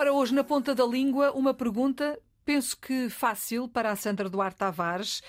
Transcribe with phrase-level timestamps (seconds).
[0.00, 4.56] Ora, hoje na ponta da língua, uma pergunta, penso que fácil para a Sandra Duarte
[4.56, 5.22] Tavares.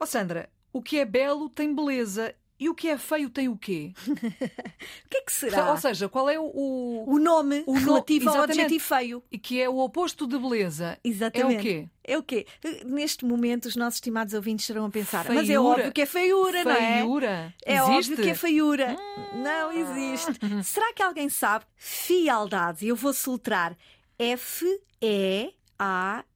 [0.00, 3.48] Ó oh, Sandra, o que é belo tem beleza e o que é feio tem
[3.48, 3.92] o quê?
[4.04, 5.70] o que é que será?
[5.70, 7.04] Ou seja, qual é o.
[7.06, 8.32] O nome o relativo no...
[8.32, 9.22] ao adjetivo feio.
[9.30, 10.98] E que é o oposto de beleza.
[11.04, 11.54] Exatamente.
[11.54, 11.88] É o quê?
[12.02, 12.46] É o quê?
[12.84, 15.40] Neste momento, os nossos estimados ouvintes estarão a pensar, feiura.
[15.40, 16.64] mas é óbvio que é feiura, feiura.
[16.64, 16.96] não é?
[16.96, 17.54] Feiura?
[17.64, 18.10] É existe?
[18.10, 18.96] óbvio que é feiura.
[18.98, 19.42] Hum.
[19.44, 20.32] Não existe.
[20.64, 21.64] Será que alguém sabe?
[21.76, 22.88] Fialdade.
[22.88, 23.76] Eu vou soltar
[24.18, 25.54] F-E.
[25.78, 26.32] A-L-D-A-D-E.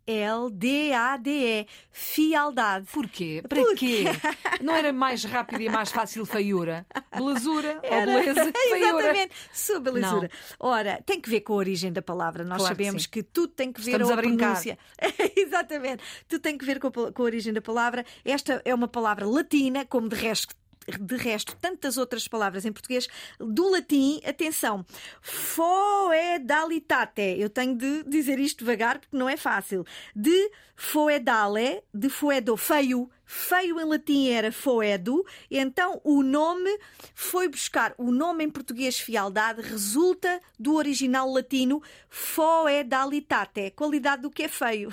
[1.90, 2.86] Fialdade.
[2.92, 3.42] Porquê?
[3.48, 4.04] Para Porque...
[4.04, 4.10] quê?
[4.62, 6.86] Não era mais rápido e mais fácil feiura?
[7.16, 8.10] Belezura era...
[8.10, 8.52] ou beleza?
[8.70, 8.98] Feiura.
[8.98, 9.34] Exatamente.
[9.52, 10.30] Sua belezura.
[10.60, 10.68] Não.
[10.68, 12.44] Ora, tem que ver com a origem da palavra.
[12.44, 14.78] Nós claro sabemos que, que, tudo tem que ver com a, a pronúncia.
[15.34, 16.02] Exatamente.
[16.28, 18.04] Tudo tem que ver com a, com a origem da palavra.
[18.24, 20.54] Esta é uma palavra latina, como de resto
[20.98, 24.20] de resto, tantas outras palavras em português do latim.
[24.24, 24.84] Atenção,
[25.20, 27.36] foedalitate.
[27.38, 29.84] Eu tenho de dizer isto devagar porque não é fácil.
[30.14, 33.10] De foedale, de foedo, feio.
[33.32, 36.68] Feio em latim era foedo, então o nome
[37.14, 37.94] foi buscar.
[37.96, 44.90] O nome em português fialdade resulta do original latino foedalitate, qualidade do que é feio.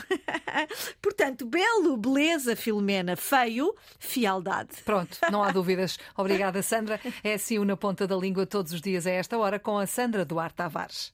[1.02, 4.84] Portanto, belo, beleza, Filomena, feio, fialdade.
[4.86, 5.98] Pronto, não há dúvidas.
[6.16, 7.02] Obrigada, Sandra.
[7.24, 10.24] É assim Na Ponta da Língua todos os dias a esta hora com a Sandra
[10.24, 11.12] Duarte Tavares.